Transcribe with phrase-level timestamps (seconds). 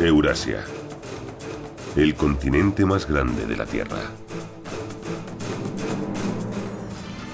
[0.00, 0.62] Eurasia,
[1.96, 3.96] el continente más grande de la Tierra.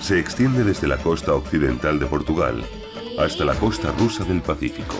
[0.01, 2.65] Se extiende desde la costa occidental de Portugal
[3.19, 4.95] hasta la costa rusa del Pacífico.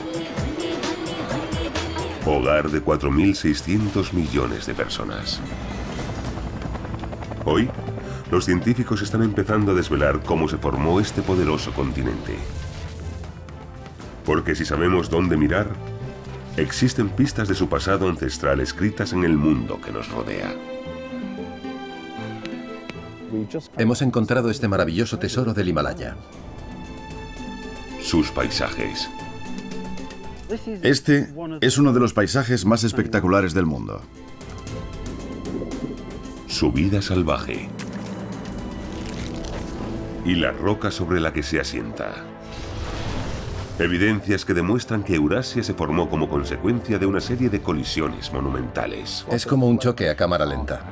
[2.27, 5.41] Hogar de 4.600 millones de personas.
[7.45, 7.71] Hoy,
[8.33, 12.35] los científicos están empezando a desvelar cómo se formó este poderoso continente.
[14.25, 15.92] Porque si sabemos dónde mirar,
[16.57, 20.55] existen pistas de su pasado ancestral escritas en el mundo que nos rodea.
[23.79, 26.17] Hemos encontrado este maravilloso tesoro del Himalaya.
[28.01, 29.09] Sus paisajes.
[30.83, 34.03] Este es uno de los paisajes más espectaculares del mundo.
[36.47, 37.71] Su vida salvaje.
[40.27, 42.32] Y la roca sobre la que se asienta.
[43.79, 49.25] Evidencias que demuestran que Eurasia se formó como consecuencia de una serie de colisiones monumentales.
[49.31, 50.83] Es como un choque a cámara lenta.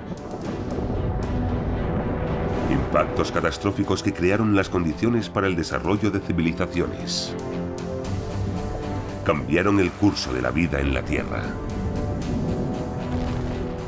[2.70, 7.34] Impactos catastróficos que crearon las condiciones para el desarrollo de civilizaciones.
[9.24, 11.42] Cambiaron el curso de la vida en la Tierra.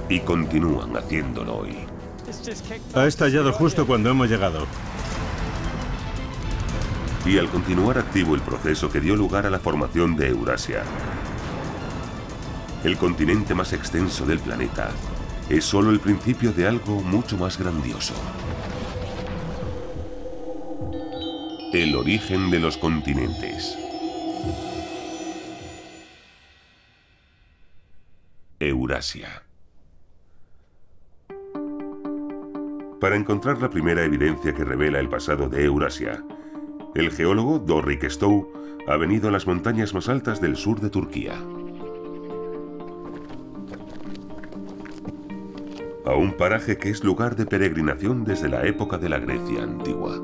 [0.08, 1.78] Y continúan haciéndolo hoy.
[2.94, 4.66] Ha estallado justo cuando hemos llegado.
[7.24, 10.82] Y al continuar activo el proceso que dio lugar a la formación de Eurasia,
[12.82, 14.90] el continente más extenso del planeta,
[15.48, 18.14] es solo el principio de algo mucho más grandioso.
[21.72, 23.78] El origen de los continentes.
[28.58, 29.44] Eurasia.
[33.00, 36.22] Para encontrar la primera evidencia que revela el pasado de Eurasia,
[36.94, 38.48] el geólogo Dorrik Stowe
[38.86, 41.34] ha venido a las montañas más altas del sur de Turquía.
[46.04, 50.20] A un paraje que es lugar de peregrinación desde la época de la Grecia antigua.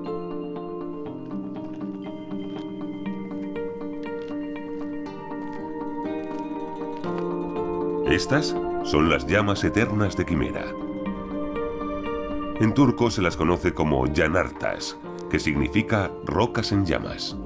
[8.10, 10.64] Estas son las llamas eternas de Quimera.
[12.60, 14.98] En turco se las conoce como yanartas,
[15.30, 17.36] que significa rocas en llamas.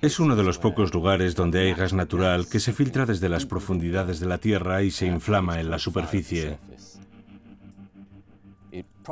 [0.00, 3.46] Es uno de los pocos lugares donde hay gas natural que se filtra desde las
[3.46, 6.58] profundidades de la Tierra y se inflama en la superficie.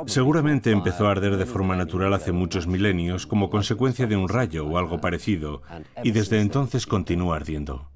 [0.05, 4.65] Seguramente empezó a arder de forma natural hace muchos milenios como consecuencia de un rayo
[4.65, 5.63] o algo parecido,
[6.03, 7.89] y desde entonces continúa ardiendo.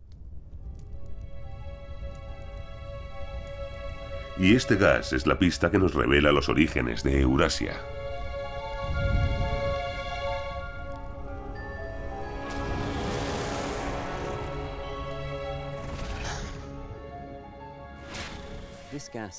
[4.38, 7.74] Y este gas es la pista que nos revela los orígenes de Eurasia.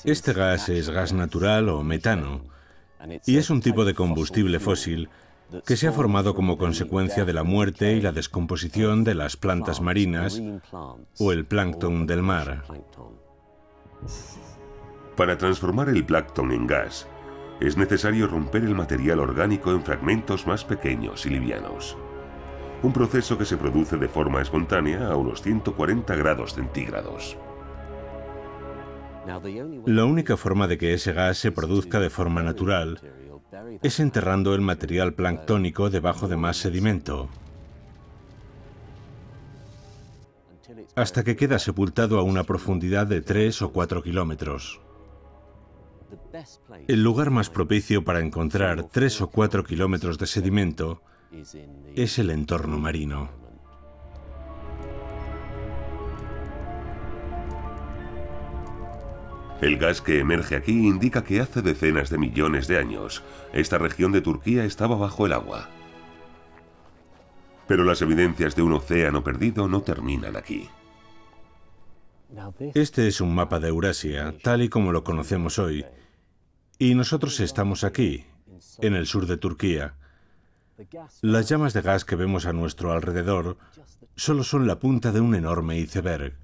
[0.04, 2.42] Este gas es gas natural o metano
[3.26, 5.10] y es un tipo de combustible fósil
[5.66, 9.80] que se ha formado como consecuencia de la muerte y la descomposición de las plantas
[9.80, 10.40] marinas
[11.18, 12.64] o el plancton del mar.
[15.16, 17.06] Para transformar el plancton en gas,
[17.60, 21.98] es necesario romper el material orgánico en fragmentos más pequeños y livianos.
[22.82, 27.36] Un proceso que se produce de forma espontánea a unos 140 grados centígrados.
[29.86, 33.00] La única forma de que ese gas se produzca de forma natural
[33.82, 37.28] es enterrando el material planctónico debajo de más sedimento,
[40.94, 44.80] hasta que queda sepultado a una profundidad de 3 o 4 kilómetros.
[46.88, 51.02] El lugar más propicio para encontrar 3 o 4 kilómetros de sedimento
[51.94, 53.41] es el entorno marino.
[59.62, 63.22] El gas que emerge aquí indica que hace decenas de millones de años
[63.52, 65.68] esta región de Turquía estaba bajo el agua.
[67.68, 70.68] Pero las evidencias de un océano perdido no terminan aquí.
[72.74, 75.86] Este es un mapa de Eurasia, tal y como lo conocemos hoy,
[76.80, 78.24] y nosotros estamos aquí,
[78.80, 79.94] en el sur de Turquía.
[81.20, 83.58] Las llamas de gas que vemos a nuestro alrededor
[84.16, 86.41] solo son la punta de un enorme iceberg.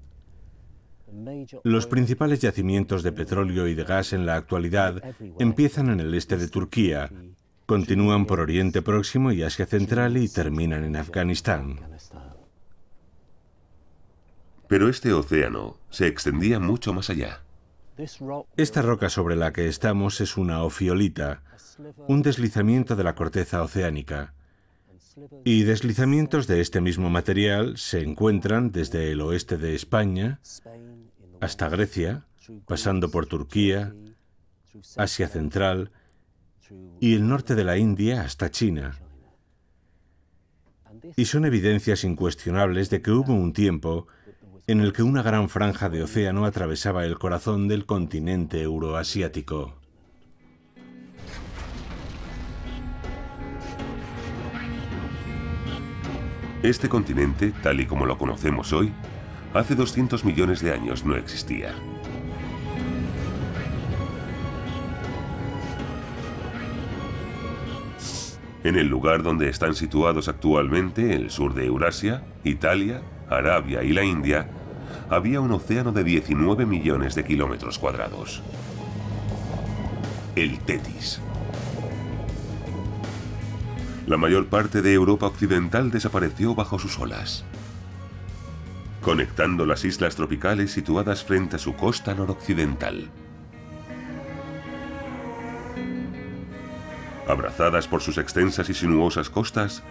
[1.63, 5.03] Los principales yacimientos de petróleo y de gas en la actualidad
[5.39, 7.11] empiezan en el este de Turquía,
[7.65, 11.79] continúan por Oriente Próximo y Asia Central y terminan en Afganistán.
[14.67, 17.41] Pero este océano se extendía mucho más allá.
[18.55, 21.43] Esta roca sobre la que estamos es una ofiolita,
[22.07, 24.33] un deslizamiento de la corteza oceánica.
[25.43, 30.39] Y deslizamientos de este mismo material se encuentran desde el oeste de España
[31.39, 32.25] hasta Grecia,
[32.65, 33.93] pasando por Turquía,
[34.97, 35.91] Asia Central
[36.99, 38.97] y el norte de la India hasta China.
[41.15, 44.07] Y son evidencias incuestionables de que hubo un tiempo
[44.67, 49.75] en el que una gran franja de océano atravesaba el corazón del continente euroasiático.
[56.61, 58.93] Este continente, tal y como lo conocemos hoy,
[59.53, 61.73] hace 200 millones de años no existía.
[68.63, 74.03] En el lugar donde están situados actualmente el sur de Eurasia, Italia, Arabia y la
[74.03, 74.49] India,
[75.09, 78.43] había un océano de 19 millones de kilómetros cuadrados.
[80.35, 81.21] El Tetis.
[84.05, 87.45] La mayor parte de Europa occidental desapareció bajo sus olas,
[89.01, 93.09] conectando las islas tropicales situadas frente a su costa noroccidental.
[97.27, 99.83] Abrazadas por sus extensas y sinuosas costas,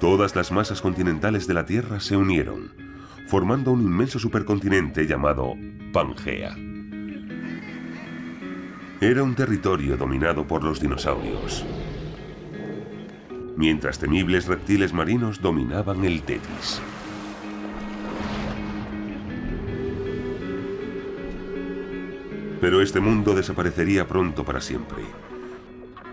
[0.00, 2.72] todas las masas continentales de la Tierra se unieron,
[3.28, 5.54] formando un inmenso supercontinente llamado
[5.92, 6.56] Pangea.
[9.00, 11.64] Era un territorio dominado por los dinosaurios,
[13.56, 16.80] mientras temibles reptiles marinos dominaban el Tetis.
[22.60, 25.02] Pero este mundo desaparecería pronto para siempre,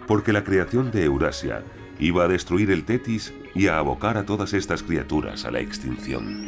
[0.07, 1.63] porque la creación de Eurasia
[1.99, 6.47] iba a destruir el Tetis y a abocar a todas estas criaturas a la extinción.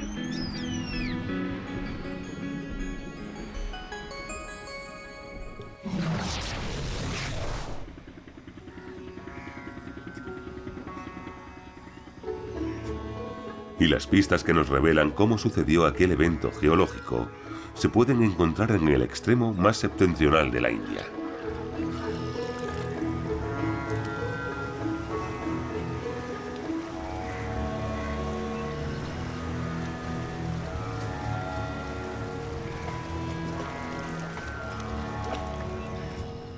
[13.80, 17.30] y las pistas que nos revelan cómo sucedió aquel evento geológico
[17.80, 21.06] se pueden encontrar en el extremo más septentrional de la India.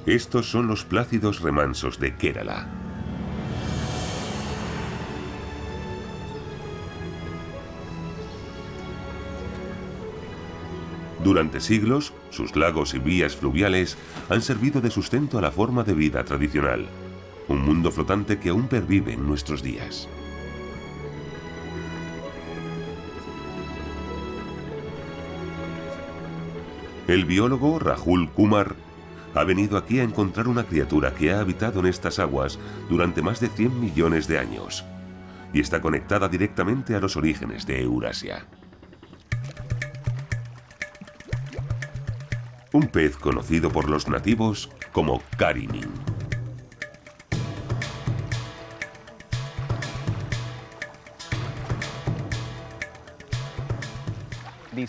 [0.08, 2.81] Estos son los plácidos remansos de Kerala.
[11.24, 13.98] Durante siglos, sus lagos y vías fluviales
[14.30, 16.88] han servido de sustento a la forma de vida tradicional,
[17.48, 20.10] un mundo flotante que aún pervive en nuestros días.
[27.08, 28.76] El biólogo Rahul Kumar
[29.36, 32.58] ha venido aquí a encontrar una criatura que ha habitado en estas aguas
[32.90, 34.84] durante más de 100 millones de años
[35.54, 38.48] y está conectada directamente a los orígenes de Eurasia.
[42.74, 45.90] Un pez conocido por los nativos como carimin.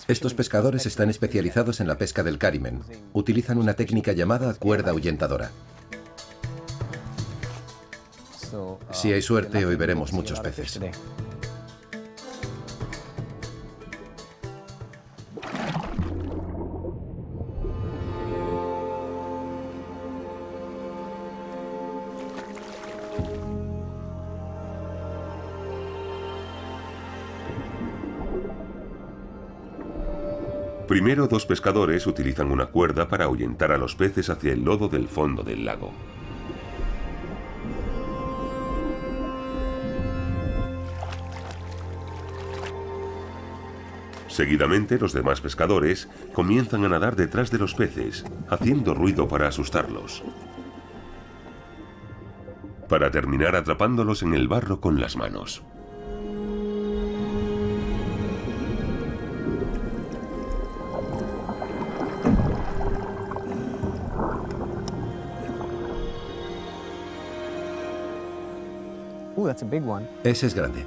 [0.06, 2.83] Estos pescadores están especializados en la pesca del carimen.
[3.12, 5.50] Utilizan una técnica llamada cuerda ahuyentadora.
[8.92, 10.78] Si hay suerte, hoy veremos muchos peces.
[30.92, 35.08] Primero, dos pescadores utilizan una cuerda para ahuyentar a los peces hacia el lodo del
[35.08, 35.90] fondo del lago.
[44.28, 50.22] Seguidamente, los demás pescadores comienzan a nadar detrás de los peces, haciendo ruido para asustarlos,
[52.90, 55.62] para terminar atrapándolos en el barro con las manos.
[70.25, 70.85] Ese es grande.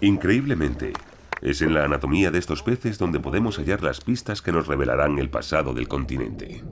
[0.00, 0.92] Increíblemente,
[1.40, 5.18] es en la anatomía de estos peces donde podemos hallar las pistas que nos revelarán
[5.18, 6.62] el pasado del continente.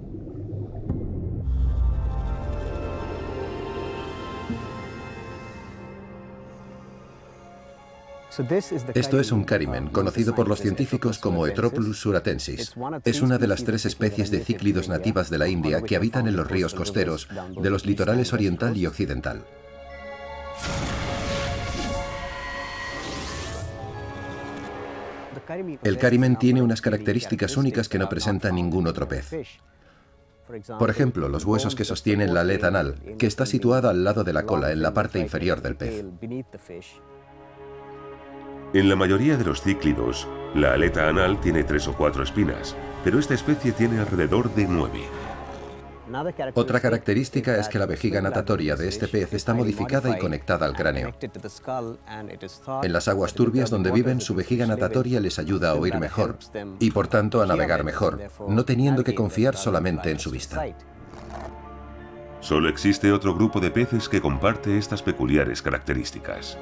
[8.95, 12.75] Esto es un carimen, conocido por los científicos como Etroplus suratensis.
[13.05, 16.37] Es una de las tres especies de cíclidos nativas de la India que habitan en
[16.37, 17.29] los ríos costeros
[17.61, 19.45] de los litorales oriental y occidental.
[25.83, 29.31] El carimen tiene unas características únicas que no presenta ningún otro pez.
[30.79, 34.33] Por ejemplo, los huesos que sostienen la aleta anal, que está situada al lado de
[34.33, 36.05] la cola, en la parte inferior del pez.
[38.75, 43.21] En la mayoría de los cíclidos, la aleta anal tiene tres o cuatro espinas, pero
[43.21, 45.03] esta especie tiene alrededor de nueve.
[46.55, 50.75] Otra característica es que la vejiga natatoria de este pez está modificada y conectada al
[50.75, 51.15] cráneo.
[52.83, 56.37] En las aguas turbias donde viven, su vejiga natatoria les ayuda a oír mejor
[56.81, 60.67] y por tanto a navegar mejor, no teniendo que confiar solamente en su vista.
[62.41, 66.59] Solo existe otro grupo de peces que comparte estas peculiares características.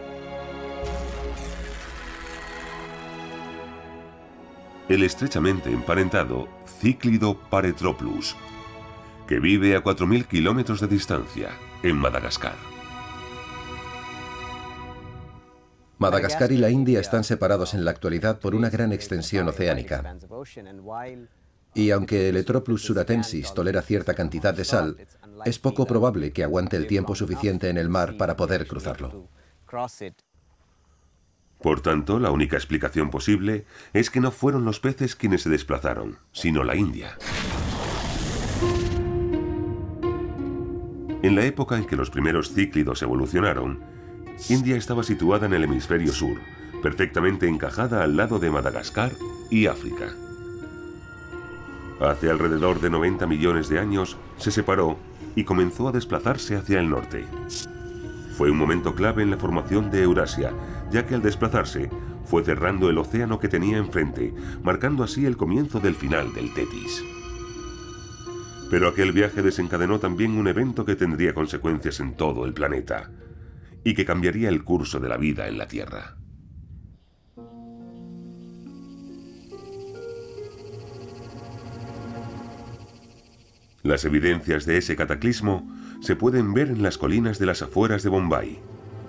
[4.95, 8.37] El estrechamente emparentado Cíclido paretroplus,
[9.27, 11.49] que vive a 4.000 kilómetros de distancia,
[11.83, 12.57] en Madagascar.
[15.97, 20.17] Madagascar y la India están separados en la actualidad por una gran extensión oceánica.
[21.75, 24.99] Y aunque el Etroplus suratensis tolera cierta cantidad de sal,
[25.47, 29.29] es poco probable que aguante el tiempo suficiente en el mar para poder cruzarlo.
[31.63, 36.19] Por tanto, la única explicación posible es que no fueron los peces quienes se desplazaron,
[36.33, 37.17] sino la India.
[41.23, 43.79] En la época en que los primeros cíclidos evolucionaron,
[44.49, 46.37] India estaba situada en el hemisferio sur,
[46.83, 49.13] perfectamente encajada al lado de Madagascar
[49.49, 50.13] y África.
[52.01, 54.99] Hace alrededor de 90 millones de años se separó
[55.37, 57.25] y comenzó a desplazarse hacia el norte.
[58.37, 60.53] Fue un momento clave en la formación de Eurasia,
[60.93, 61.91] ya que al desplazarse
[62.25, 64.33] fue cerrando el océano que tenía enfrente,
[64.63, 67.03] marcando así el comienzo del final del Tetis.
[68.71, 73.11] Pero aquel viaje desencadenó también un evento que tendría consecuencias en todo el planeta
[73.85, 76.17] y que cambiaría el curso de la vida en la Tierra.
[83.83, 85.69] Las evidencias de ese cataclismo
[86.01, 88.61] se pueden ver en las colinas de las afueras de Bombay,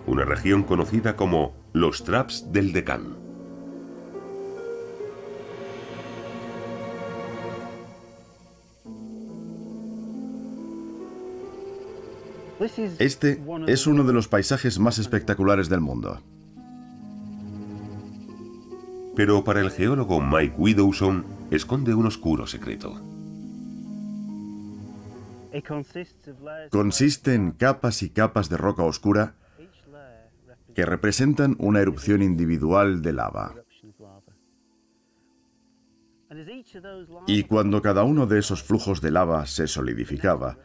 [0.06, 3.24] una región conocida como los Traps del Deccan.
[13.00, 16.22] Este es uno de los paisajes más espectaculares del mundo.
[19.16, 23.02] Pero para el geólogo Mike Widowson esconde un oscuro secreto.
[26.72, 29.36] Consiste en capas y capas de roca oscura
[30.76, 33.56] que representan una erupción individual de lava.
[37.28, 40.58] Y cuando cada uno de esos flujos de lava se solidificaba,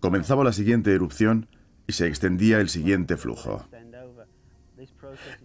[0.00, 1.48] comenzaba la siguiente erupción
[1.86, 3.66] y se extendía el siguiente flujo.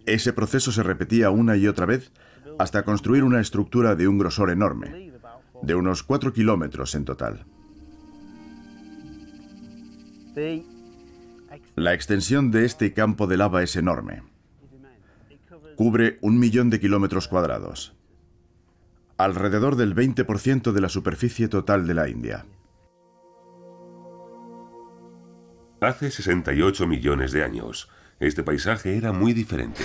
[0.06, 2.12] Ese proceso se repetía una y otra vez
[2.60, 5.12] hasta construir una estructura de un grosor enorme,
[5.64, 7.46] de unos 4 kilómetros en total.
[11.76, 14.22] La extensión de este campo de lava es enorme.
[15.76, 17.96] Cubre un millón de kilómetros cuadrados,
[19.18, 22.46] alrededor del 20% de la superficie total de la India.
[25.82, 27.90] Hace 68 millones de años,
[28.20, 29.84] este paisaje era muy diferente.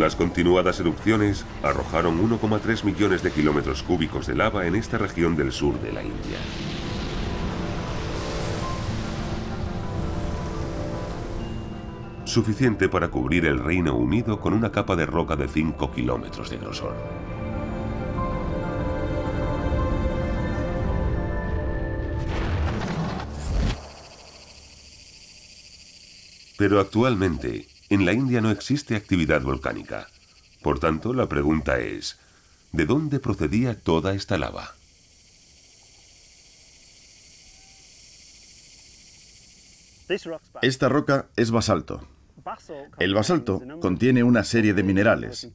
[0.00, 5.52] Las continuadas erupciones arrojaron 1,3 millones de kilómetros cúbicos de lava en esta región del
[5.52, 6.38] sur de la India.
[12.24, 16.56] Suficiente para cubrir el Reino Unido con una capa de roca de 5 kilómetros de
[16.56, 16.96] grosor.
[26.56, 30.06] Pero actualmente, en la India no existe actividad volcánica.
[30.62, 32.18] Por tanto, la pregunta es,
[32.72, 34.74] ¿de dónde procedía toda esta lava?
[40.62, 42.06] Esta roca es basalto.
[42.98, 45.50] El basalto contiene una serie de minerales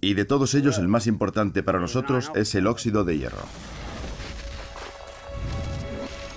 [0.00, 3.42] y de todos ellos el más importante para nosotros es el óxido de hierro.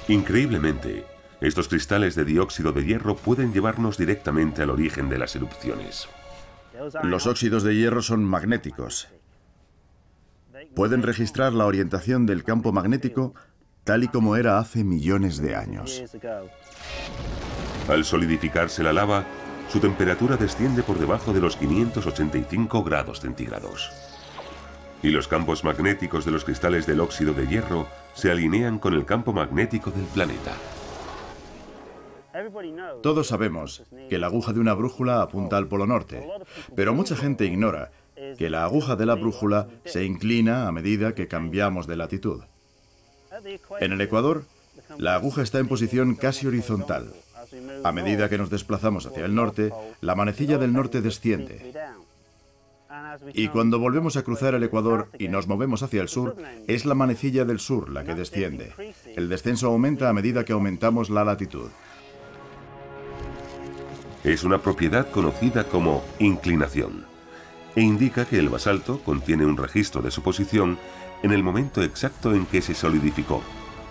[0.07, 1.05] Increíblemente,
[1.41, 6.07] estos cristales de dióxido de hierro pueden llevarnos directamente al origen de las erupciones.
[7.03, 9.09] Los óxidos de hierro son magnéticos.
[10.75, 13.33] Pueden registrar la orientación del campo magnético
[13.83, 16.03] tal y como era hace millones de años.
[17.87, 19.25] Al solidificarse la lava,
[19.69, 23.91] su temperatura desciende por debajo de los 585 grados centígrados.
[25.01, 29.05] Y los campos magnéticos de los cristales del óxido de hierro se alinean con el
[29.05, 30.53] campo magnético del planeta.
[33.01, 36.27] Todos sabemos que la aguja de una brújula apunta al polo norte,
[36.75, 37.91] pero mucha gente ignora
[38.37, 42.41] que la aguja de la brújula se inclina a medida que cambiamos de latitud.
[43.79, 44.43] En el Ecuador,
[44.97, 47.11] la aguja está en posición casi horizontal.
[47.83, 51.73] A medida que nos desplazamos hacia el norte, la manecilla del norte desciende.
[53.33, 56.35] Y cuando volvemos a cruzar el Ecuador y nos movemos hacia el sur,
[56.67, 58.73] es la manecilla del sur la que desciende.
[59.15, 61.69] El descenso aumenta a medida que aumentamos la latitud.
[64.23, 67.05] Es una propiedad conocida como inclinación
[67.75, 70.77] e indica que el basalto contiene un registro de su posición
[71.23, 73.41] en el momento exacto en que se solidificó,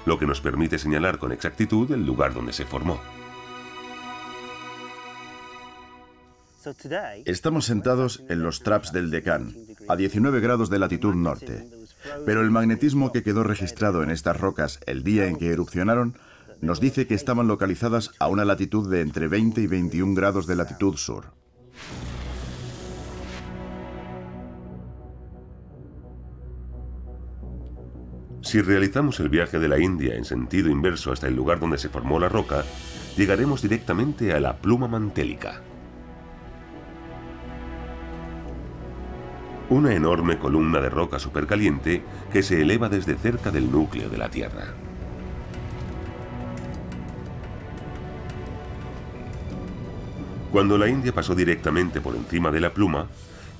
[0.06, 3.00] lo que nos permite señalar con exactitud el lugar donde se formó.
[7.24, 9.56] Estamos sentados en los traps del Deccan,
[9.88, 11.66] a 19 grados de latitud norte,
[12.26, 16.16] pero el magnetismo que quedó registrado en estas rocas el día en que erupcionaron
[16.60, 20.56] nos dice que estaban localizadas a una latitud de entre 20 y 21 grados de
[20.56, 21.32] latitud sur.
[28.42, 31.88] Si realizamos el viaje de la India en sentido inverso hasta el lugar donde se
[31.88, 32.64] formó la roca,
[33.16, 35.60] llegaremos directamente a la pluma mantélica.
[39.68, 42.02] Una enorme columna de roca supercaliente
[42.32, 44.74] que se eleva desde cerca del núcleo de la Tierra.
[50.52, 53.06] Cuando la India pasó directamente por encima de la pluma,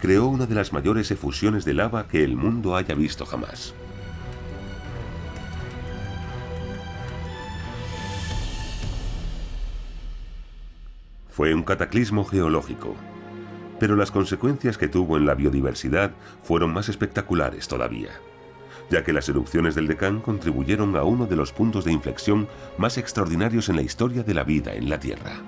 [0.01, 3.75] creó una de las mayores efusiones de lava que el mundo haya visto jamás.
[11.29, 12.97] Fue un cataclismo geológico,
[13.79, 16.11] pero las consecuencias que tuvo en la biodiversidad
[16.43, 18.11] fueron más espectaculares todavía,
[18.91, 22.49] ya que las erupciones del Deccan contribuyeron a uno de los puntos de inflexión
[22.79, 25.41] más extraordinarios en la historia de la vida en la Tierra.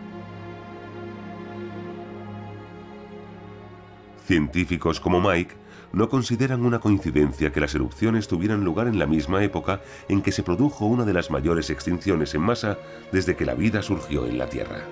[4.32, 5.56] Científicos como Mike
[5.92, 10.32] no consideran una coincidencia que las erupciones tuvieran lugar en la misma época en que
[10.32, 12.78] se produjo una de las mayores extinciones en masa
[13.12, 14.86] desde que la vida surgió en la Tierra.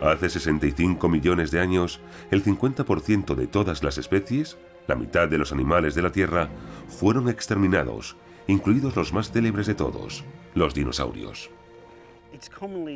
[0.00, 2.00] Hace 65 millones de años,
[2.30, 6.48] el 50% de todas las especies, la mitad de los animales de la Tierra,
[6.88, 10.24] fueron exterminados, incluidos los más célebres de todos,
[10.54, 11.50] los dinosaurios.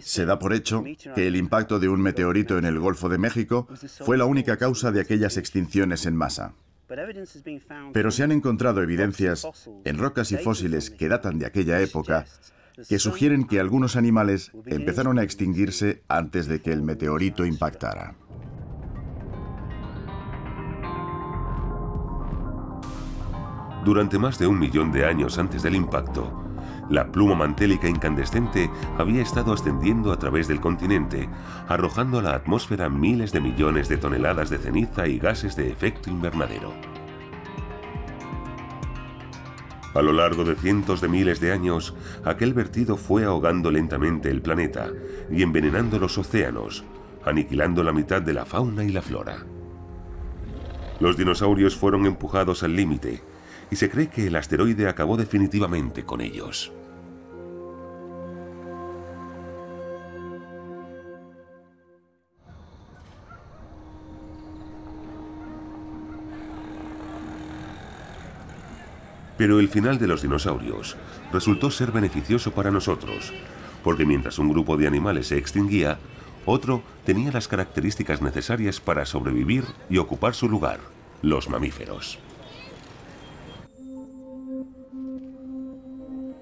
[0.00, 3.68] Se da por hecho que el impacto de un meteorito en el Golfo de México
[4.05, 6.55] fue la única causa de aquellas extinciones en masa.
[7.92, 9.46] Pero se han encontrado evidencias
[9.85, 12.26] en rocas y fósiles que datan de aquella época
[12.88, 18.16] que sugieren que algunos animales empezaron a extinguirse antes de que el meteorito impactara.
[23.85, 26.50] Durante más de un millón de años antes del impacto,
[26.90, 31.29] la pluma mantélica incandescente había estado ascendiendo a través del continente,
[31.68, 36.11] arrojando a la atmósfera miles de millones de toneladas de ceniza y gases de efecto
[36.11, 36.74] invernadero.
[39.94, 44.42] A lo largo de cientos de miles de años, aquel vertido fue ahogando lentamente el
[44.42, 44.88] planeta
[45.31, 46.85] y envenenando los océanos,
[47.24, 49.46] aniquilando la mitad de la fauna y la flora.
[50.98, 53.22] Los dinosaurios fueron empujados al límite
[53.70, 56.72] y se cree que el asteroide acabó definitivamente con ellos.
[69.40, 70.98] Pero el final de los dinosaurios
[71.33, 73.33] resultó ser beneficioso para nosotros,
[73.83, 75.98] porque mientras un grupo de animales se extinguía,
[76.44, 80.81] otro tenía las características necesarias para sobrevivir y ocupar su lugar,
[81.22, 82.18] los mamíferos.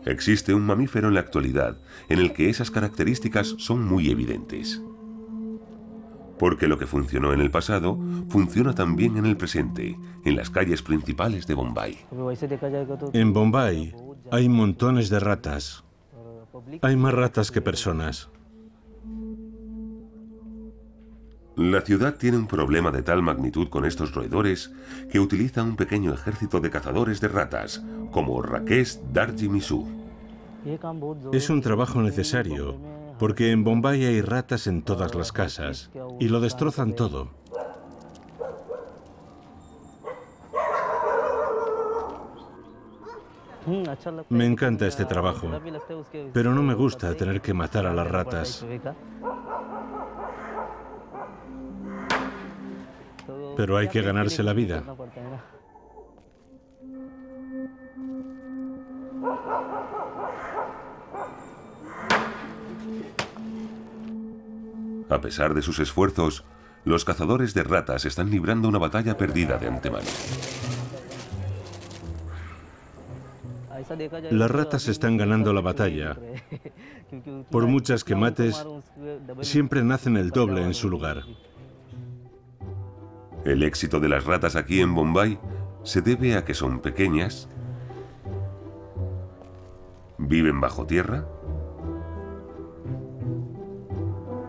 [0.04, 4.82] Existe un mamífero en la actualidad en el que esas características son muy evidentes
[6.38, 7.98] porque lo que funcionó en el pasado
[8.28, 11.98] funciona también en el presente, en las calles principales de Bombay.
[13.12, 13.94] En Bombay
[14.30, 15.84] hay montones de ratas.
[16.82, 18.30] Hay más ratas que personas.
[21.56, 24.72] La ciudad tiene un problema de tal magnitud con estos roedores
[25.10, 29.84] que utiliza un pequeño ejército de cazadores de ratas, como Rakesh Darji Misu.
[31.32, 32.76] Es un trabajo necesario,
[33.18, 37.30] porque en Bombay hay ratas en todas las casas y lo destrozan todo.
[44.30, 45.48] Me encanta este trabajo,
[46.32, 48.64] pero no me gusta tener que matar a las ratas.
[53.56, 54.82] Pero hay que ganarse la vida.
[65.10, 66.44] A pesar de sus esfuerzos,
[66.84, 70.06] los cazadores de ratas están librando una batalla perdida de antemano.
[74.30, 76.16] Las ratas están ganando la batalla.
[77.50, 78.66] Por muchas que mates,
[79.40, 81.24] siempre nacen el doble en su lugar.
[83.44, 85.38] El éxito de las ratas aquí en Bombay
[85.84, 87.48] se debe a que son pequeñas,
[90.18, 91.24] viven bajo tierra,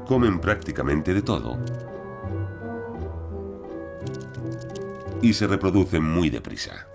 [0.09, 1.59] comen prácticamente de todo
[5.21, 6.87] y se reproducen muy deprisa.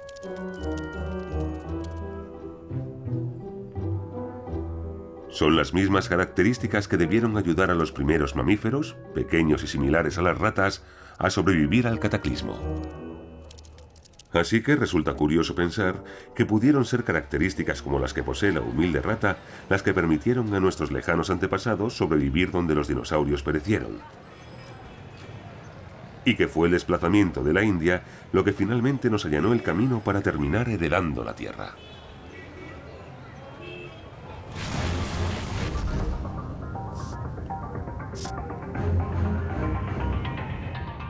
[5.28, 10.22] Son las mismas características que debieron ayudar a los primeros mamíferos, pequeños y similares a
[10.22, 10.82] las ratas,
[11.16, 12.58] a sobrevivir al cataclismo.
[14.34, 16.02] Así que resulta curioso pensar
[16.34, 20.60] que pudieron ser características como las que posee la humilde rata las que permitieron a
[20.60, 24.00] nuestros lejanos antepasados sobrevivir donde los dinosaurios perecieron.
[26.24, 30.00] Y que fue el desplazamiento de la India lo que finalmente nos allanó el camino
[30.00, 31.74] para terminar heredando la Tierra.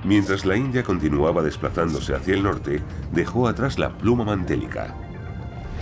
[0.05, 4.95] Mientras la India continuaba desplazándose hacia el norte, dejó atrás la pluma mantélica.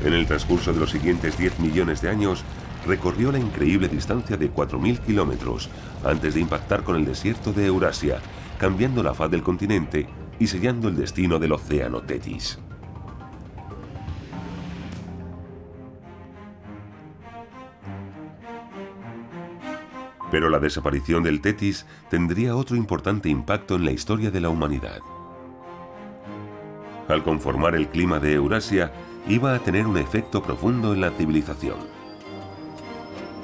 [0.05, 2.45] En el transcurso de los siguientes 10 millones de años,
[2.87, 5.71] recorrió la increíble distancia de 4.000 kilómetros
[6.05, 8.21] antes de impactar con el desierto de Eurasia,
[8.59, 10.07] cambiando la faz del continente
[10.39, 12.59] y sellando el destino del océano Tetis.
[20.33, 25.01] Pero la desaparición del Tetis tendría otro importante impacto en la historia de la humanidad.
[27.09, 28.93] Al conformar el clima de Eurasia,
[29.29, 31.77] iba a tener un efecto profundo en la civilización.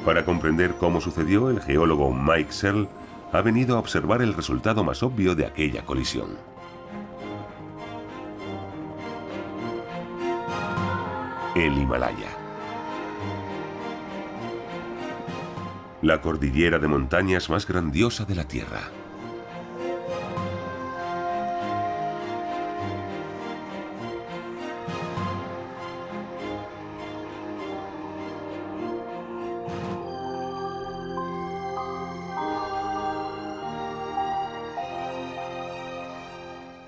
[0.07, 2.89] Para comprender cómo sucedió, el geólogo Mike Searle
[3.33, 6.39] ha venido a observar el resultado más obvio de aquella colisión.
[11.55, 12.38] El Himalaya.
[16.01, 18.91] La cordillera de montañas más grandiosa de la Tierra.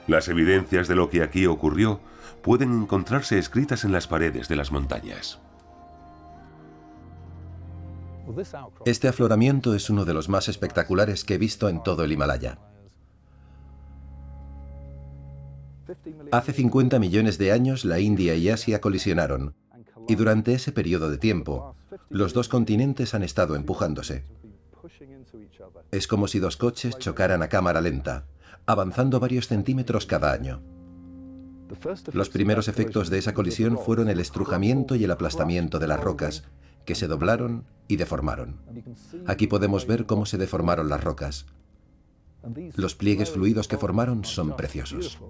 [0.06, 2.00] Las evidencias de lo que aquí ocurrió
[2.42, 5.40] pueden encontrarse escritas en las paredes de las montañas.
[8.84, 12.58] Este afloramiento es uno de los más espectaculares que he visto en todo el Himalaya.
[16.30, 19.54] Hace 50 millones de años la India y Asia colisionaron,
[20.08, 21.74] y durante ese periodo de tiempo,
[22.08, 24.24] los dos continentes han estado empujándose.
[25.90, 28.26] Es como si dos coches chocaran a cámara lenta,
[28.66, 30.62] avanzando varios centímetros cada año.
[32.12, 36.44] Los primeros efectos de esa colisión fueron el estrujamiento y el aplastamiento de las rocas,
[36.90, 38.56] que se doblaron y deformaron.
[39.28, 41.46] Aquí podemos ver cómo se deformaron las rocas.
[42.74, 45.20] Los pliegues fluidos que formaron son preciosos.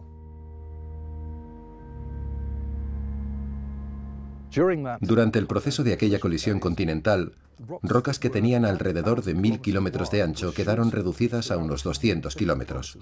[5.02, 7.34] Durante el proceso de aquella colisión continental,
[7.82, 12.98] rocas que tenían alrededor de mil kilómetros de ancho quedaron reducidas a unos 200 kilómetros.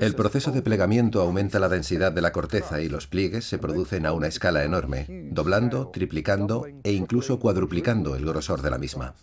[0.00, 4.04] El proceso de plegamiento aumenta la densidad de la corteza y los pliegues se producen
[4.04, 9.14] a una escala enorme, doblando, triplicando e incluso cuadruplicando el grosor de la misma.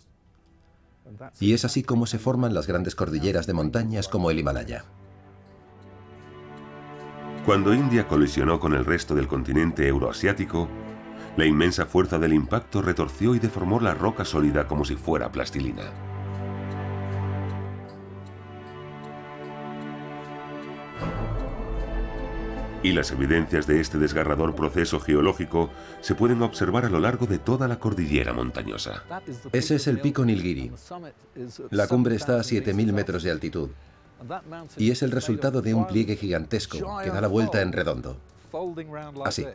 [1.40, 4.84] Y es así como se forman las grandes cordilleras de montañas como el Himalaya.
[7.44, 10.68] Cuando India colisionó con el resto del continente euroasiático,
[11.36, 16.07] la inmensa fuerza del impacto retorció y deformó la roca sólida como si fuera plastilina.
[22.82, 27.38] Y las evidencias de este desgarrador proceso geológico se pueden observar a lo largo de
[27.38, 29.02] toda la cordillera montañosa.
[29.52, 30.70] Ese es el pico Nilgiri.
[31.70, 33.70] La cumbre está a 7.000 metros de altitud
[34.76, 38.16] y es el resultado de un pliegue gigantesco que da la vuelta en redondo.
[39.24, 39.46] Así.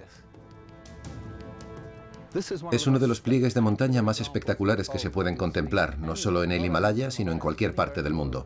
[2.72, 6.44] Es uno de los pliegues de montaña más espectaculares que se pueden contemplar, no solo
[6.44, 8.46] en el Himalaya, sino en cualquier parte del mundo.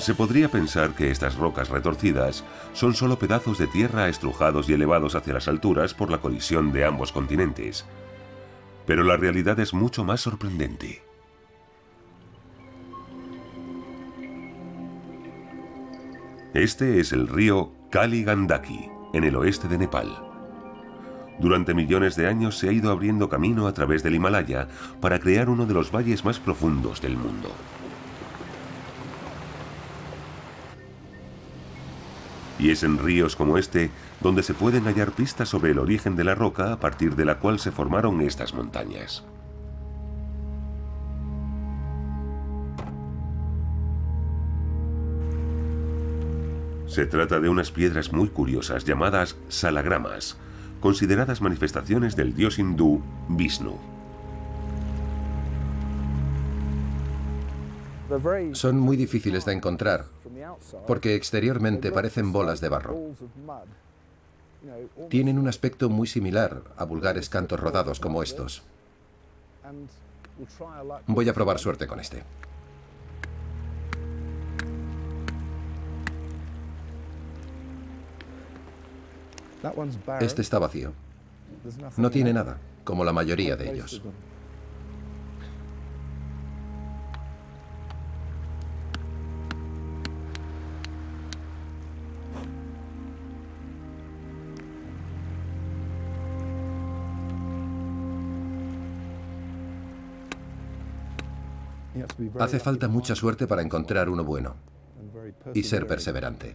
[0.00, 5.14] Se podría pensar que estas rocas retorcidas son solo pedazos de tierra estrujados y elevados
[5.14, 7.84] hacia las alturas por la colisión de ambos continentes.
[8.86, 11.02] Pero la realidad es mucho más sorprendente.
[16.54, 20.08] Este es el río Kali Gandaki, en el oeste de Nepal.
[21.38, 24.66] Durante millones de años se ha ido abriendo camino a través del Himalaya
[24.98, 27.50] para crear uno de los valles más profundos del mundo.
[32.60, 36.24] Y es en ríos como este donde se pueden hallar pistas sobre el origen de
[36.24, 39.24] la roca a partir de la cual se formaron estas montañas.
[46.86, 50.36] Se trata de unas piedras muy curiosas llamadas salagramas,
[50.80, 53.99] consideradas manifestaciones del dios hindú Vishnu.
[58.52, 60.06] Son muy difíciles de encontrar
[60.86, 62.96] porque exteriormente parecen bolas de barro.
[65.08, 68.62] Tienen un aspecto muy similar a vulgares cantos rodados como estos.
[71.06, 72.22] Voy a probar suerte con este.
[80.20, 80.92] Este está vacío.
[81.96, 84.02] No tiene nada, como la mayoría de ellos.
[102.38, 104.54] Hace falta mucha suerte para encontrar uno bueno
[105.54, 106.54] y ser perseverante.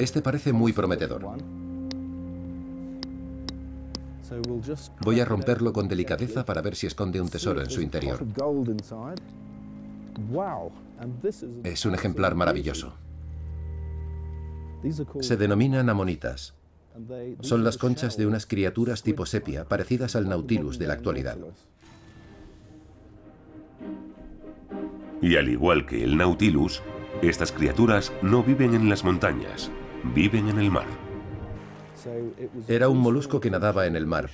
[0.00, 1.22] Este parece muy prometedor.
[5.00, 8.24] Voy a romperlo con delicadeza para ver si esconde un tesoro en su interior.
[11.64, 12.94] Es un ejemplar maravilloso.
[15.20, 16.54] Se denominan amonitas.
[17.40, 21.36] Son las conchas de unas criaturas tipo sepia, parecidas al Nautilus de la actualidad.
[25.20, 26.82] Y al igual que el Nautilus,
[27.22, 29.70] estas criaturas no viven en las montañas,
[30.14, 30.86] viven en el mar.
[32.68, 34.30] Era un molusco que nadaba en el mar,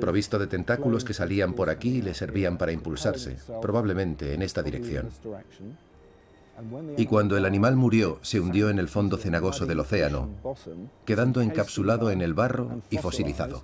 [0.00, 4.62] provisto de tentáculos que salían por aquí y le servían para impulsarse, probablemente en esta
[4.62, 5.08] dirección.
[6.96, 10.28] Y cuando el animal murió, se hundió en el fondo cenagoso del océano,
[11.04, 13.62] quedando encapsulado en el barro y fosilizado.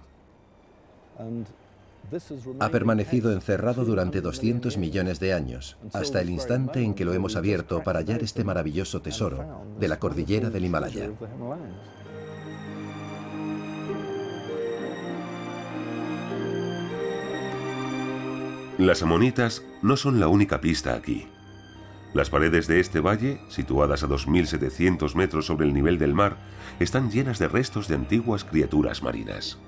[2.61, 7.37] Ha permanecido encerrado durante 200 millones de años, hasta el instante en que lo hemos
[7.37, 11.11] abierto para hallar este maravilloso tesoro de la cordillera del Himalaya.
[18.79, 21.27] Las amonitas no son la única pista aquí.
[22.17, 26.39] Las paredes de este valle, situadas a 2.700 metros sobre el nivel del mar,
[26.81, 29.59] están llenas de restos de antiguas criaturas marinas.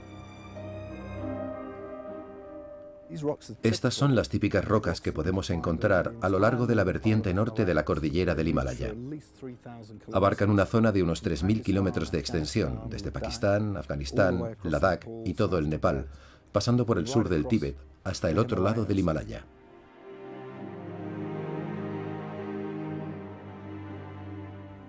[3.62, 7.66] Estas son las típicas rocas que podemos encontrar a lo largo de la vertiente norte
[7.66, 8.94] de la cordillera del Himalaya.
[10.14, 15.58] Abarcan una zona de unos 3.000 kilómetros de extensión, desde Pakistán, Afganistán, Ladakh y todo
[15.58, 16.06] el Nepal,
[16.50, 19.44] pasando por el sur del Tíbet hasta el otro lado del Himalaya.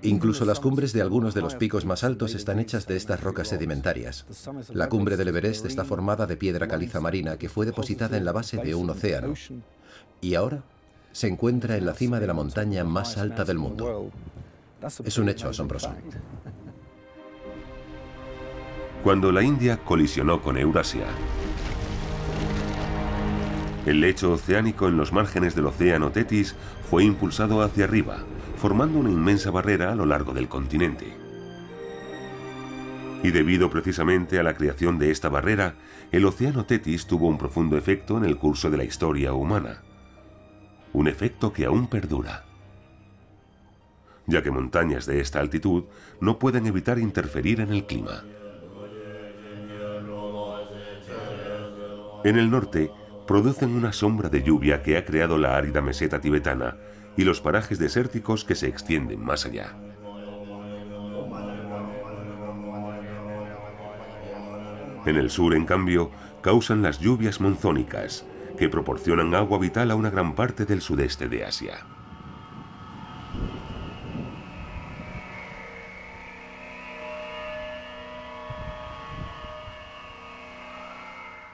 [0.01, 3.49] Incluso las cumbres de algunos de los picos más altos están hechas de estas rocas
[3.49, 4.25] sedimentarias.
[4.71, 8.31] La cumbre del Everest está formada de piedra caliza marina que fue depositada en la
[8.31, 9.33] base de un océano.
[10.21, 10.63] Y ahora
[11.11, 14.09] se encuentra en la cima de la montaña más alta del mundo.
[15.03, 15.93] Es un hecho asombroso.
[19.03, 21.07] Cuando la India colisionó con Eurasia,
[23.85, 26.55] el lecho oceánico en los márgenes del océano Tetis
[26.89, 28.19] fue impulsado hacia arriba,
[28.59, 31.15] formando una inmensa barrera a lo largo del continente.
[33.23, 35.75] Y debido precisamente a la creación de esta barrera,
[36.11, 39.81] el océano Tetis tuvo un profundo efecto en el curso de la historia humana.
[40.91, 42.43] Un efecto que aún perdura.
[44.27, 45.85] Ya que montañas de esta altitud
[46.19, 48.25] no pueden evitar interferir en el clima.
[52.25, 52.91] En el norte,
[53.25, 56.75] producen una sombra de lluvia que ha creado la árida meseta tibetana
[57.17, 59.75] y los parajes desérticos que se extienden más allá.
[65.05, 68.25] En el sur, en cambio, causan las lluvias monzónicas,
[68.57, 71.85] que proporcionan agua vital a una gran parte del sudeste de Asia.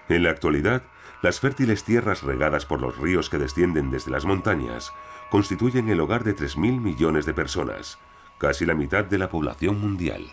[0.07, 0.83] En la actualidad,
[1.21, 4.91] las fértiles tierras regadas por los ríos que descienden desde las montañas
[5.29, 7.97] constituyen el hogar de 3.000 millones de personas,
[8.37, 10.25] casi la mitad de la población mundial.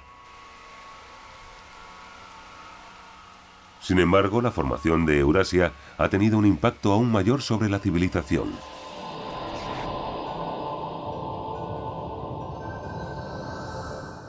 [3.81, 8.53] Sin embargo, la formación de Eurasia ha tenido un impacto aún mayor sobre la civilización.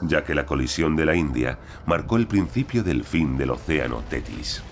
[0.06, 4.62] ya que la colisión de la India marcó el principio del fin del océano Tetis.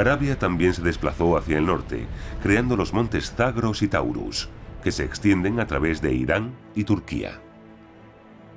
[0.00, 2.06] Arabia también se desplazó hacia el norte,
[2.42, 4.48] creando los montes Zagros y Taurus,
[4.82, 7.40] que se extienden a través de Irán y Turquía.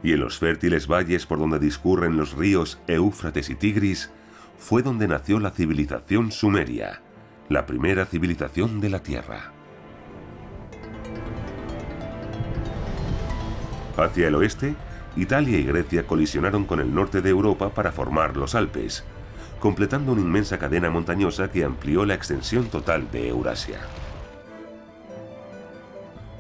[0.04, 4.12] Y en los fértiles valles por donde discurren los ríos Éufrates y Tigris,
[4.58, 7.02] fue donde nació la civilización sumeria,
[7.50, 9.52] la primera civilización de la Tierra.
[13.98, 14.76] Hacia el oeste,
[15.16, 19.04] Italia y Grecia colisionaron con el norte de Europa para formar los Alpes,
[19.62, 23.80] completando una inmensa cadena montañosa que amplió la extensión total de Eurasia.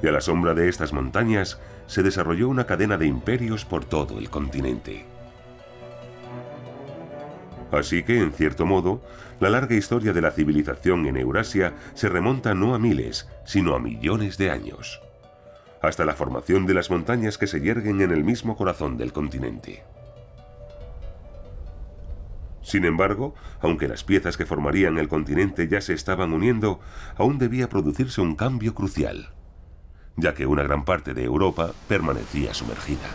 [0.03, 4.19] Y a la sombra de estas montañas se desarrolló una cadena de imperios por todo
[4.19, 5.05] el continente.
[7.71, 9.01] Así que, en cierto modo,
[9.39, 13.79] la larga historia de la civilización en Eurasia se remonta no a miles, sino a
[13.79, 14.99] millones de años
[15.81, 19.83] hasta la formación de las montañas que se yerguen en el mismo corazón del continente.
[22.61, 26.79] Sin embargo, aunque las piezas que formarían el continente ya se estaban uniendo,
[27.17, 29.29] aún debía producirse un cambio crucial,
[30.15, 33.09] ya que una gran parte de Europa permanecía sumergida.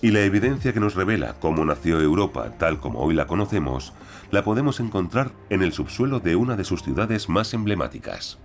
[0.00, 3.92] Y la evidencia que nos revela cómo nació Europa tal como hoy la conocemos,
[4.30, 8.38] la podemos encontrar en el subsuelo de una de sus ciudades más emblemáticas.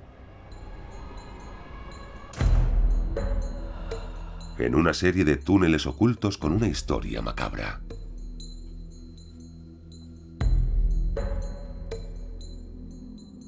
[4.57, 7.81] En una serie de túneles ocultos con una historia macabra.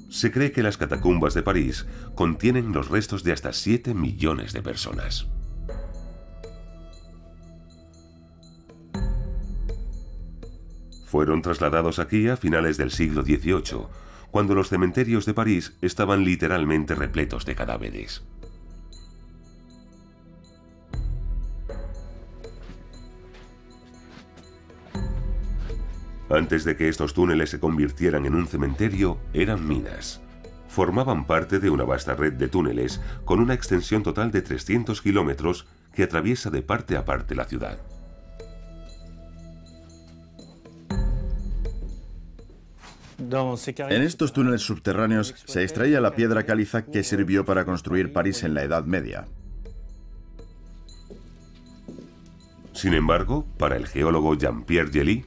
[0.10, 4.62] Se cree que las catacumbas de París contienen los restos de hasta 7 millones de
[4.62, 5.28] personas.
[11.06, 13.88] Fueron trasladados aquí a finales del siglo XVIII,
[14.32, 18.24] cuando los cementerios de París estaban literalmente repletos de cadáveres.
[26.30, 30.22] Antes de que estos túneles se convirtieran en un cementerio, eran minas.
[30.68, 35.68] Formaban parte de una vasta red de túneles con una extensión total de 300 kilómetros
[35.94, 37.80] que atraviesa de parte a parte la ciudad.
[43.18, 48.54] En estos túneles subterráneos se extraía la piedra caliza que sirvió para construir París en
[48.54, 49.26] la Edad Media.
[52.74, 55.26] Sin embargo, para el geólogo Jean-Pierre Gelly,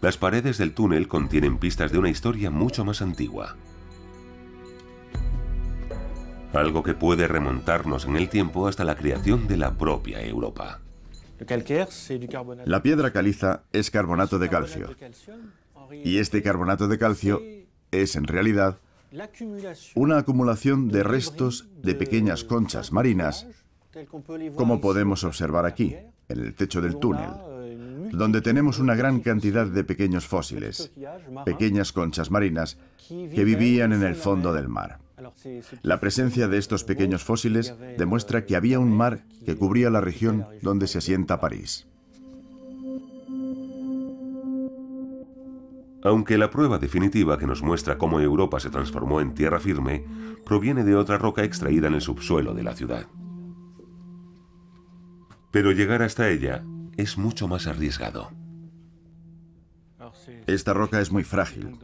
[0.00, 3.56] las paredes del túnel contienen pistas de una historia mucho más antigua.
[6.52, 10.80] Algo que puede remontarnos en el tiempo hasta la creación de la propia Europa.
[12.64, 14.90] La piedra caliza es carbonato de calcio.
[16.04, 17.40] Y este carbonato de calcio
[17.90, 18.78] es en realidad
[19.94, 23.46] una acumulación de restos de pequeñas conchas marinas,
[24.56, 25.96] como podemos observar aquí,
[26.28, 27.30] en el techo del túnel,
[28.12, 30.92] donde tenemos una gran cantidad de pequeños fósiles,
[31.44, 34.98] pequeñas conchas marinas que vivían en el fondo del mar.
[35.82, 40.46] La presencia de estos pequeños fósiles demuestra que había un mar que cubría la región
[40.62, 41.86] donde se asienta París.
[46.02, 50.04] Aunque la prueba definitiva que nos muestra cómo Europa se transformó en tierra firme
[50.46, 53.06] proviene de otra roca extraída en el subsuelo de la ciudad.
[55.50, 56.64] Pero llegar hasta ella
[57.00, 58.30] es mucho más arriesgado.
[60.46, 61.78] Esta roca es muy frágil,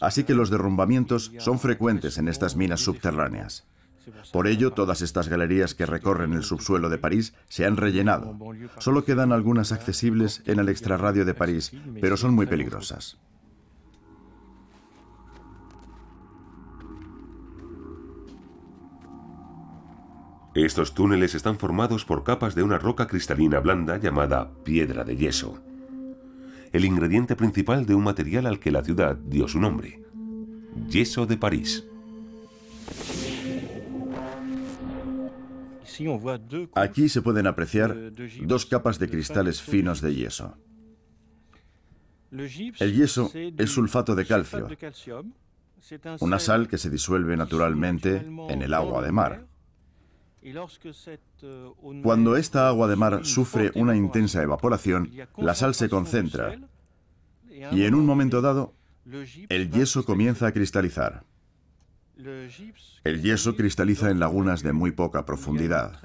[0.00, 3.66] así que los derrumbamientos son frecuentes en estas minas subterráneas.
[4.32, 8.38] Por ello, todas estas galerías que recorren el subsuelo de París se han rellenado.
[8.78, 13.16] Solo quedan algunas accesibles en el extrarradio de París, pero son muy peligrosas.
[20.54, 25.60] Estos túneles están formados por capas de una roca cristalina blanda llamada piedra de yeso,
[26.72, 30.00] el ingrediente principal de un material al que la ciudad dio su nombre,
[30.88, 31.84] yeso de París.
[36.74, 40.56] Aquí se pueden apreciar dos capas de cristales finos de yeso.
[42.30, 44.68] El yeso es sulfato de calcio
[46.20, 48.16] una sal que se disuelve naturalmente
[48.48, 49.46] en el agua de mar.
[52.02, 56.58] Cuando esta agua de mar sufre una intensa evaporación, la sal se concentra
[57.48, 58.74] y en un momento dado
[59.48, 61.24] el yeso comienza a cristalizar.
[62.16, 65.98] El yeso cristaliza en lagunas de muy poca profundidad.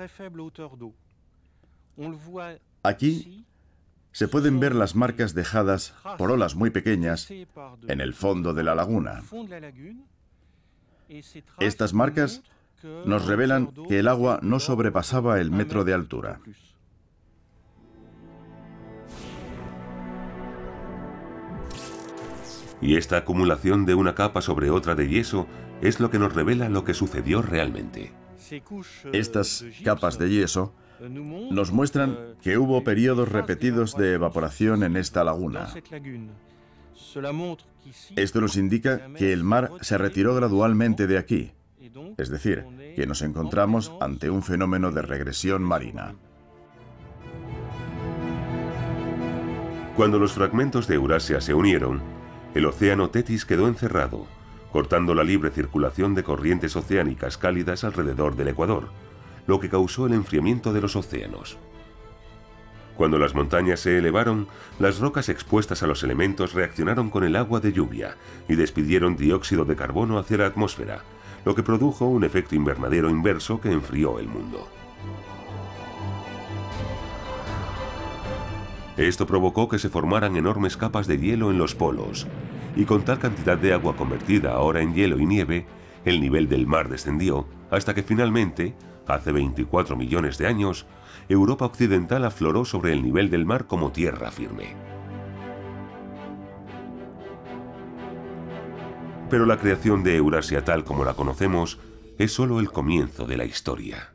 [2.83, 3.45] Aquí
[4.11, 8.73] se pueden ver las marcas dejadas por olas muy pequeñas en el fondo de la
[8.73, 9.23] laguna.
[11.59, 12.41] Estas marcas
[13.05, 16.39] nos revelan que el agua no sobrepasaba el metro de altura.
[22.81, 25.47] Y esta acumulación de una capa sobre otra de yeso
[25.81, 28.13] es lo que nos revela lo que sucedió realmente.
[29.11, 30.73] Estas capas de yeso
[31.09, 35.69] nos muestran que hubo periodos repetidos de evaporación en esta laguna.
[38.15, 41.51] Esto nos indica que el mar se retiró gradualmente de aquí,
[42.17, 42.65] es decir,
[42.95, 46.15] que nos encontramos ante un fenómeno de regresión marina.
[49.95, 52.01] Cuando los fragmentos de Eurasia se unieron,
[52.55, 54.27] el océano Tetis quedó encerrado,
[54.71, 58.89] cortando la libre circulación de corrientes oceánicas cálidas alrededor del Ecuador,
[59.45, 61.57] lo que causó el enfriamiento de los océanos.
[62.95, 67.61] Cuando las montañas se elevaron, las rocas expuestas a los elementos reaccionaron con el agua
[67.61, 68.17] de lluvia
[68.47, 71.01] y despidieron dióxido de carbono hacia la atmósfera,
[71.45, 74.67] lo que produjo un efecto invernadero inverso que enfrió el mundo.
[78.97, 82.27] Esto provocó que se formaran enormes capas de hielo en los polos,
[82.75, 85.65] y con tal cantidad de agua convertida ahora en hielo y nieve,
[86.05, 88.75] el nivel del mar descendió hasta que finalmente,
[89.07, 90.85] hace 24 millones de años,
[91.29, 94.75] Europa occidental afloró sobre el nivel del mar como tierra firme.
[99.29, 101.79] Pero la creación de Eurasia tal como la conocemos
[102.17, 104.13] es solo el comienzo de la historia.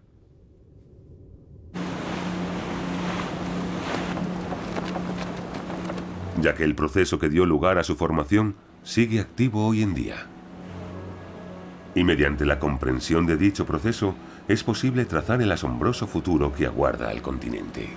[6.44, 10.26] ya que el proceso que dio lugar a su formación sigue activo hoy en día.
[11.94, 14.14] Y mediante la comprensión de dicho proceso
[14.46, 17.88] es posible trazar el asombroso futuro que aguarda al continente.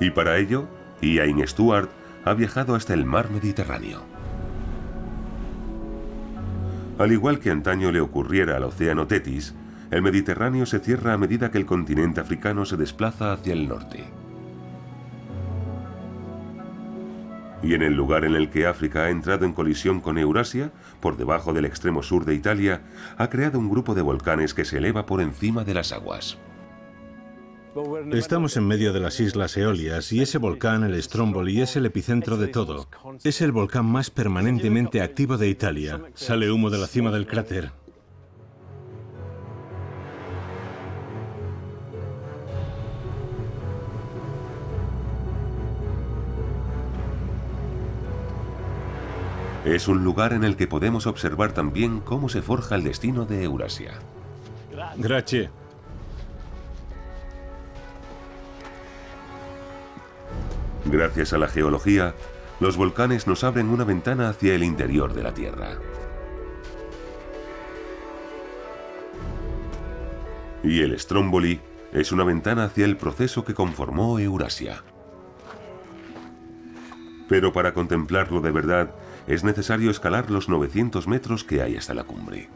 [0.00, 0.68] Y para ello,
[1.00, 1.88] Ian Stewart
[2.24, 4.02] ha viajado hasta el mar Mediterráneo.
[6.98, 9.54] Al igual que antaño le ocurriera al océano Tetis,
[9.90, 14.04] el Mediterráneo se cierra a medida que el continente africano se desplaza hacia el norte.
[17.62, 21.16] Y en el lugar en el que África ha entrado en colisión con Eurasia, por
[21.16, 22.82] debajo del extremo sur de Italia,
[23.16, 26.38] ha creado un grupo de volcanes que se eleva por encima de las aguas.
[28.12, 32.36] Estamos en medio de las Islas Eolias y ese volcán, el Stromboli, es el epicentro
[32.36, 32.88] de todo.
[33.24, 36.00] Es el volcán más permanentemente activo de Italia.
[36.14, 37.70] Sale humo de la cima del cráter.
[49.64, 53.44] Es un lugar en el que podemos observar también cómo se forja el destino de
[53.44, 53.92] Eurasia.
[54.96, 55.50] Gracias.
[60.90, 62.14] Gracias a la geología,
[62.60, 65.78] los volcanes nos abren una ventana hacia el interior de la Tierra.
[70.64, 71.60] Y el Stromboli
[71.92, 74.82] es una ventana hacia el proceso que conformó Eurasia.
[77.28, 78.94] Pero para contemplarlo de verdad,
[79.26, 82.48] es necesario escalar los 900 metros que hay hasta la cumbre.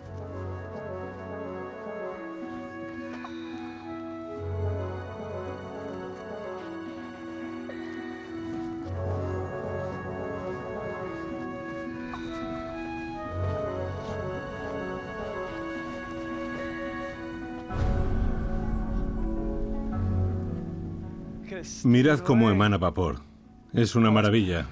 [21.84, 23.20] Mirad cómo emana vapor.
[23.72, 24.68] Es una maravilla.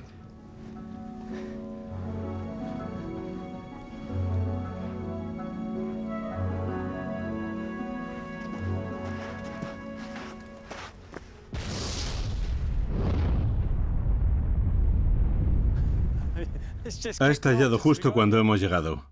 [17.19, 19.05] Ha estallado justo cuando hemos llegado.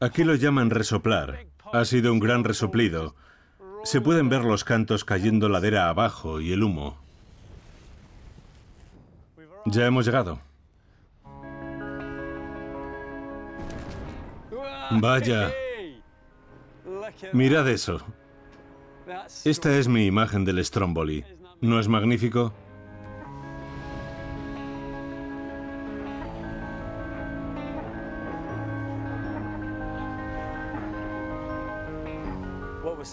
[0.00, 1.46] Aquí lo llaman resoplar.
[1.72, 3.14] Ha sido un gran resoplido.
[3.88, 6.98] Se pueden ver los cantos cayendo ladera abajo y el humo.
[9.64, 10.40] Ya hemos llegado.
[14.90, 15.50] Vaya.
[17.32, 18.02] Mirad eso.
[19.46, 21.24] Esta es mi imagen del Stromboli.
[21.62, 22.52] ¿No es magnífico?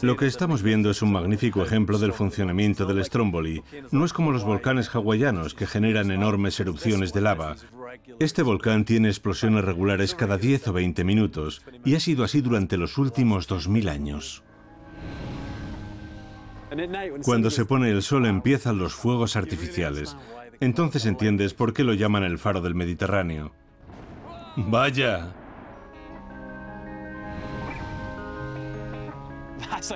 [0.01, 3.63] Lo que estamos viendo es un magnífico ejemplo del funcionamiento del Stromboli.
[3.91, 7.55] No es como los volcanes hawaianos que generan enormes erupciones de lava.
[8.19, 12.77] Este volcán tiene explosiones regulares cada 10 o 20 minutos y ha sido así durante
[12.77, 14.43] los últimos 2000 años.
[17.23, 20.15] Cuando se pone el sol empiezan los fuegos artificiales.
[20.59, 23.51] Entonces entiendes por qué lo llaman el faro del Mediterráneo.
[24.57, 25.33] Vaya.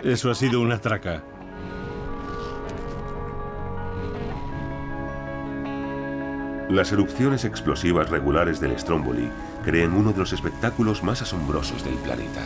[0.04, 1.24] Eso ha sido una traca.
[6.70, 9.28] Las erupciones explosivas regulares del Stromboli
[9.64, 12.42] crean uno de los espectáculos más asombrosos del planeta.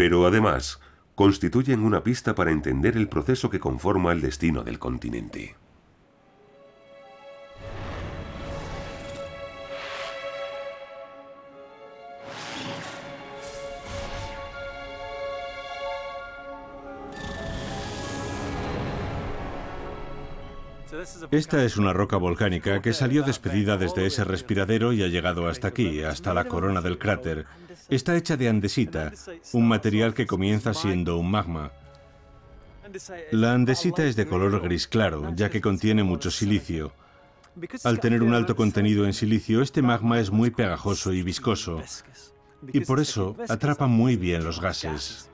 [0.00, 0.80] Pero además,
[1.14, 5.56] constituyen una pista para entender el proceso que conforma el destino del continente.
[21.30, 25.68] Esta es una roca volcánica que salió despedida desde ese respiradero y ha llegado hasta
[25.68, 27.46] aquí, hasta la corona del cráter.
[27.88, 29.12] Está hecha de andesita,
[29.52, 31.70] un material que comienza siendo un magma.
[33.30, 36.92] La andesita es de color gris claro, ya que contiene mucho silicio.
[37.84, 41.80] Al tener un alto contenido en silicio, este magma es muy pegajoso y viscoso,
[42.72, 45.29] y por eso atrapa muy bien los gases.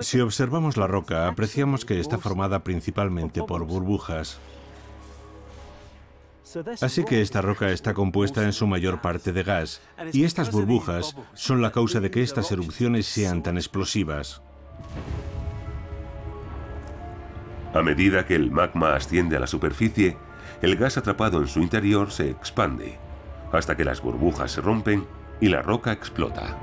[0.00, 4.38] Si observamos la roca, apreciamos que está formada principalmente por burbujas.
[6.80, 9.80] Así que esta roca está compuesta en su mayor parte de gas,
[10.12, 14.42] y estas burbujas son la causa de que estas erupciones sean tan explosivas.
[17.72, 20.16] A medida que el magma asciende a la superficie,
[20.60, 22.98] el gas atrapado en su interior se expande,
[23.52, 25.06] hasta que las burbujas se rompen
[25.40, 26.58] y la roca explota.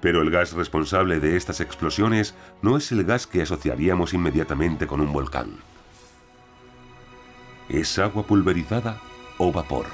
[0.00, 5.00] Pero el gas responsable de estas explosiones no es el gas que asociaríamos inmediatamente con
[5.00, 5.50] un volcán.
[7.68, 9.00] Es agua pulverizada
[9.38, 9.86] o vapor.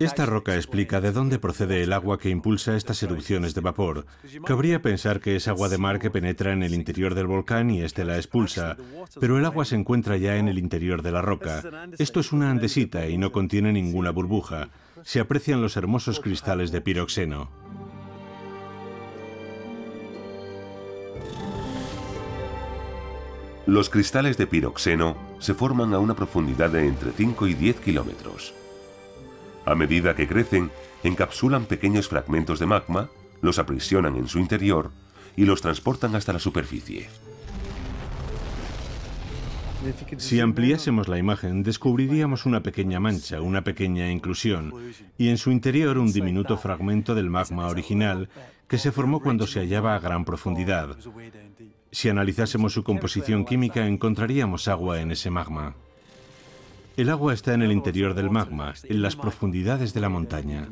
[0.00, 4.04] Esta roca explica de dónde procede el agua que impulsa estas erupciones de vapor.
[4.44, 7.80] Cabría pensar que es agua de mar que penetra en el interior del volcán y
[7.80, 8.76] éste la expulsa,
[9.18, 11.62] pero el agua se encuentra ya en el interior de la roca.
[11.96, 14.68] Esto es una andesita y no contiene ninguna burbuja
[15.04, 17.50] se aprecian los hermosos cristales de piroxeno.
[23.66, 28.54] Los cristales de piroxeno se forman a una profundidad de entre 5 y 10 kilómetros.
[29.64, 30.70] A medida que crecen,
[31.04, 33.08] encapsulan pequeños fragmentos de magma,
[33.40, 34.90] los aprisionan en su interior
[35.36, 37.08] y los transportan hasta la superficie.
[40.16, 44.72] Si ampliásemos la imagen, descubriríamos una pequeña mancha, una pequeña inclusión,
[45.18, 48.28] y en su interior un diminuto fragmento del magma original
[48.68, 50.96] que se formó cuando se hallaba a gran profundidad.
[51.90, 55.74] Si analizásemos su composición química, encontraríamos agua en ese magma.
[56.96, 60.68] El agua está en el interior del magma, en las profundidades de la montaña.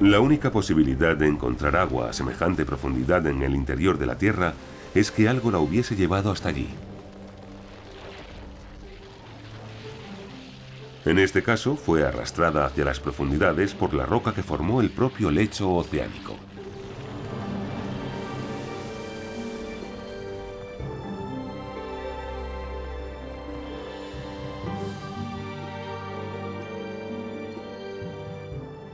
[0.00, 4.54] La única posibilidad de encontrar agua a semejante profundidad en el interior de la Tierra
[4.94, 6.68] es que algo la hubiese llevado hasta allí.
[11.04, 15.32] En este caso fue arrastrada hacia las profundidades por la roca que formó el propio
[15.32, 16.36] lecho oceánico.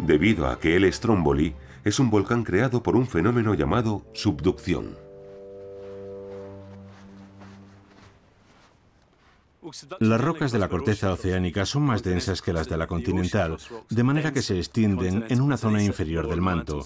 [0.07, 5.04] Debido a que el Stromboli es un volcán creado por un fenómeno llamado subducción.
[9.99, 13.57] Las rocas de la corteza oceánica son más densas que las de la continental,
[13.91, 16.85] de manera que se extienden en una zona inferior del manto.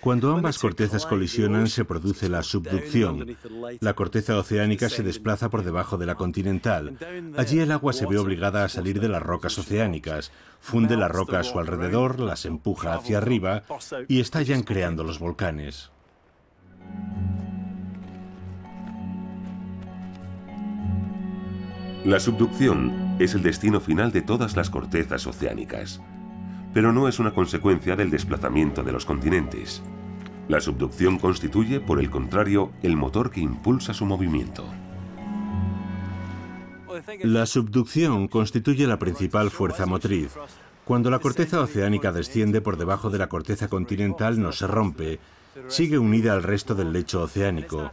[0.00, 3.36] Cuando ambas cortezas colisionan se produce la subducción.
[3.80, 6.98] La corteza oceánica se desplaza por debajo de la continental.
[7.36, 10.30] Allí el agua se ve obligada a salir de las rocas oceánicas,
[10.60, 13.62] funde la roca a su alrededor, las empuja hacia arriba
[14.08, 15.90] y estallan creando los volcanes.
[22.06, 26.00] La subducción es el destino final de todas las cortezas oceánicas,
[26.72, 29.82] pero no es una consecuencia del desplazamiento de los continentes.
[30.46, 34.64] La subducción constituye, por el contrario, el motor que impulsa su movimiento.
[37.24, 40.30] La subducción constituye la principal fuerza motriz.
[40.84, 45.18] Cuando la corteza oceánica desciende por debajo de la corteza continental no se rompe,
[45.66, 47.90] sigue unida al resto del lecho oceánico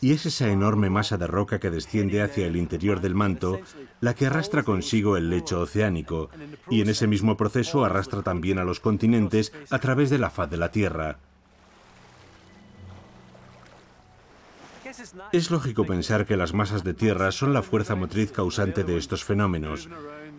[0.00, 3.60] y es esa enorme masa de roca que desciende hacia el interior del manto
[4.00, 6.30] la que arrastra consigo el lecho oceánico,
[6.68, 10.50] y en ese mismo proceso arrastra también a los continentes a través de la faz
[10.50, 11.18] de la Tierra.
[15.32, 19.24] Es lógico pensar que las masas de tierra son la fuerza motriz causante de estos
[19.24, 19.88] fenómenos,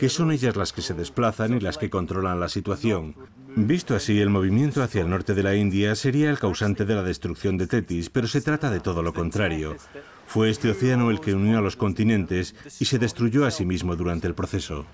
[0.02, 3.14] que son ellas las que se desplazan y las que controlan la situación.
[3.56, 7.04] Visto así, el movimiento hacia el norte de la India sería el causante de la
[7.04, 9.76] destrucción de Tetis, pero se trata de todo lo contrario.
[10.26, 13.96] Fue este océano el que unió a los continentes y se destruyó a sí mismo
[13.96, 14.88] durante el proceso.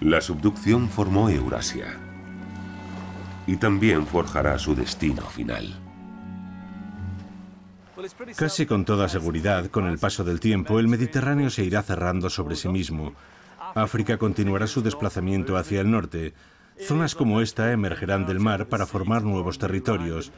[0.00, 2.00] La subducción formó Eurasia
[3.46, 5.87] y también forjará su destino final.
[8.36, 12.56] Casi con toda seguridad, con el paso del tiempo, el Mediterráneo se irá cerrando sobre
[12.56, 13.14] sí mismo.
[13.74, 16.34] África continuará su desplazamiento hacia el norte.
[16.80, 20.32] Zonas como esta emergerán del mar para formar nuevos territorios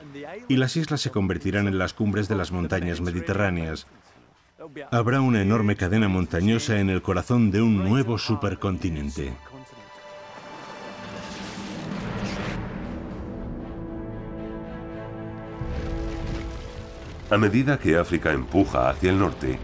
[0.49, 3.87] y las islas se convertirán en las cumbres de las montañas mediterráneas.
[4.91, 9.33] Habrá una enorme cadena montañosa en el corazón de un nuevo supercontinente.
[17.31, 19.57] A medida que África empuja hacia el norte,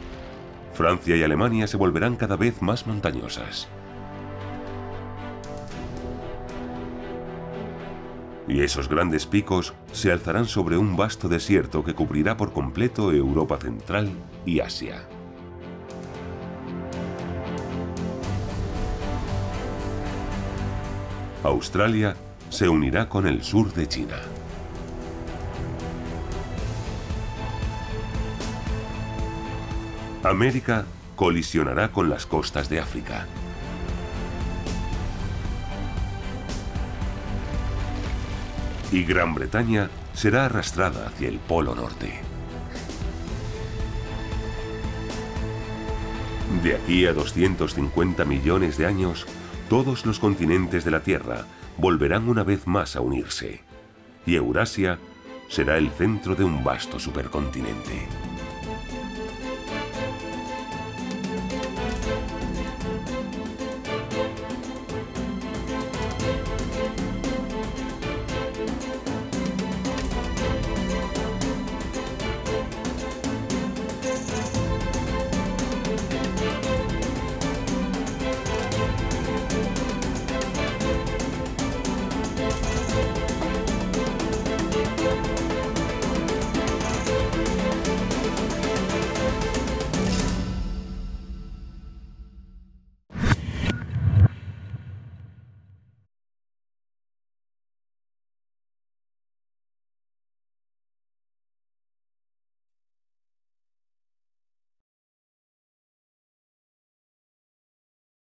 [0.73, 3.67] Francia y Alemania se volverán cada vez más montañosas.
[8.47, 13.57] Y esos grandes picos se alzarán sobre un vasto desierto que cubrirá por completo Europa
[13.57, 14.11] Central
[14.45, 15.03] y Asia.
[21.43, 22.15] Australia
[22.49, 24.19] se unirá con el sur de China.
[30.29, 33.27] América colisionará con las costas de África.
[38.93, 42.21] Y Gran Bretaña será arrastrada hacia el Polo Norte.
[46.63, 49.27] De aquí a 250 millones de años,
[49.69, 51.45] todos los continentes de la Tierra
[51.77, 53.63] volverán una vez más a unirse.
[54.25, 54.99] Y Eurasia
[55.49, 58.26] será el centro de un vasto supercontinente.